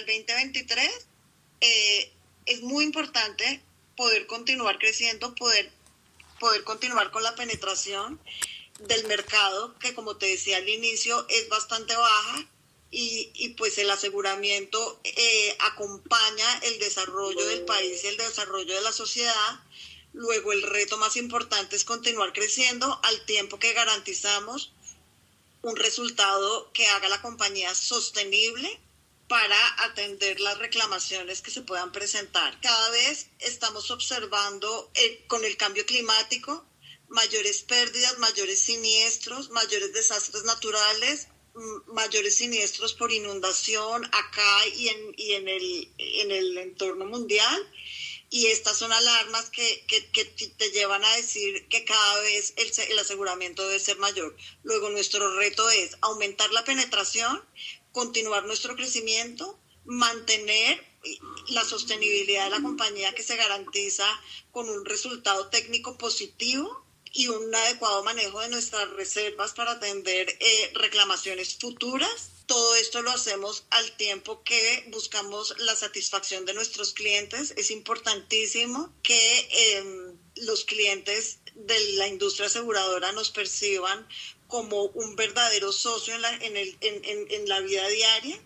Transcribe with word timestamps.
2023 0.00 0.90
eh, 1.60 2.12
es 2.46 2.62
muy 2.62 2.84
importante 2.84 3.62
poder 3.96 4.26
continuar 4.26 4.78
creciendo, 4.78 5.34
poder, 5.34 5.70
poder 6.40 6.64
continuar 6.64 7.10
con 7.10 7.22
la 7.22 7.34
penetración 7.34 8.20
del 8.80 9.06
mercado, 9.06 9.78
que 9.78 9.94
como 9.94 10.16
te 10.16 10.26
decía 10.26 10.56
al 10.56 10.68
inicio 10.68 11.26
es 11.28 11.48
bastante 11.48 11.94
baja 11.94 12.48
y, 12.90 13.30
y 13.34 13.50
pues 13.50 13.78
el 13.78 13.90
aseguramiento 13.90 15.00
eh, 15.04 15.56
acompaña 15.60 16.58
el 16.62 16.78
desarrollo 16.78 17.46
del 17.46 17.64
país 17.64 18.02
y 18.04 18.08
el 18.08 18.16
desarrollo 18.16 18.74
de 18.74 18.82
la 18.82 18.92
sociedad. 18.92 19.60
Luego 20.12 20.52
el 20.52 20.62
reto 20.62 20.96
más 20.96 21.16
importante 21.16 21.76
es 21.76 21.84
continuar 21.84 22.32
creciendo 22.32 23.00
al 23.02 23.24
tiempo 23.26 23.58
que 23.58 23.72
garantizamos 23.72 24.72
un 25.62 25.76
resultado 25.76 26.70
que 26.72 26.86
haga 26.86 27.08
la 27.08 27.22
compañía 27.22 27.74
sostenible 27.74 28.80
para 29.34 29.84
atender 29.84 30.38
las 30.38 30.58
reclamaciones 30.58 31.42
que 31.42 31.50
se 31.50 31.62
puedan 31.62 31.90
presentar. 31.90 32.60
Cada 32.60 32.90
vez 32.90 33.26
estamos 33.40 33.90
observando 33.90 34.92
eh, 34.94 35.24
con 35.26 35.44
el 35.44 35.56
cambio 35.56 35.84
climático 35.84 36.64
mayores 37.08 37.62
pérdidas, 37.62 38.16
mayores 38.18 38.60
siniestros, 38.62 39.50
mayores 39.50 39.92
desastres 39.92 40.44
naturales, 40.44 41.26
mayores 41.86 42.36
siniestros 42.36 42.92
por 42.94 43.10
inundación 43.10 44.04
acá 44.04 44.68
y 44.76 44.86
en, 44.90 45.14
y 45.16 45.32
en, 45.32 45.48
el, 45.48 45.92
en 45.98 46.30
el 46.30 46.56
entorno 46.58 47.04
mundial. 47.04 47.72
Y 48.30 48.46
estas 48.46 48.78
son 48.78 48.92
alarmas 48.92 49.50
que, 49.50 49.84
que, 49.88 50.12
que 50.12 50.24
te 50.24 50.70
llevan 50.70 51.04
a 51.04 51.16
decir 51.16 51.66
que 51.66 51.84
cada 51.84 52.20
vez 52.20 52.54
el, 52.56 52.70
el 52.88 52.98
aseguramiento 53.00 53.66
debe 53.66 53.80
ser 53.80 53.96
mayor. 53.98 54.36
Luego 54.62 54.90
nuestro 54.90 55.36
reto 55.36 55.68
es 55.70 55.96
aumentar 56.02 56.52
la 56.52 56.62
penetración, 56.62 57.44
continuar 57.94 58.44
nuestro 58.44 58.74
crecimiento, 58.74 59.58
mantener 59.84 60.84
la 61.48 61.64
sostenibilidad 61.64 62.44
de 62.44 62.50
la 62.50 62.62
compañía 62.62 63.14
que 63.14 63.22
se 63.22 63.36
garantiza 63.36 64.04
con 64.50 64.68
un 64.68 64.84
resultado 64.84 65.48
técnico 65.48 65.96
positivo 65.96 66.84
y 67.12 67.28
un 67.28 67.54
adecuado 67.54 68.02
manejo 68.02 68.40
de 68.40 68.48
nuestras 68.48 68.90
reservas 68.90 69.52
para 69.52 69.72
atender 69.72 70.28
eh, 70.40 70.72
reclamaciones 70.74 71.56
futuras. 71.56 72.30
Todo 72.46 72.74
esto 72.74 73.00
lo 73.00 73.12
hacemos 73.12 73.64
al 73.70 73.96
tiempo 73.96 74.42
que 74.42 74.88
buscamos 74.90 75.54
la 75.58 75.76
satisfacción 75.76 76.44
de 76.46 76.54
nuestros 76.54 76.94
clientes. 76.94 77.54
Es 77.56 77.70
importantísimo 77.70 78.92
que 79.04 79.38
eh, 79.38 80.14
los 80.44 80.64
clientes 80.64 81.38
de 81.54 81.78
la 81.94 82.08
industria 82.08 82.46
aseguradora 82.46 83.12
nos 83.12 83.30
perciban 83.30 84.06
como 84.46 84.84
un 84.84 85.16
verdadero 85.16 85.72
socio 85.72 86.14
en 86.14 86.22
la, 86.22 86.34
en 86.36 86.56
el, 86.56 86.76
en, 86.80 87.04
en, 87.04 87.26
en 87.30 87.48
la 87.48 87.60
vida 87.60 87.86
diaria. 87.88 88.38